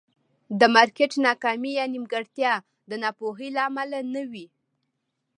د 0.59 0.61
مارکېټ 0.75 1.11
ناکامي 1.27 1.71
یا 1.79 1.85
نیمګړتیا 1.93 2.53
د 2.89 2.91
ناپوهۍ 3.03 3.49
له 3.55 3.61
امله 3.69 3.99
نه 4.13 4.23
وي. 4.31 4.45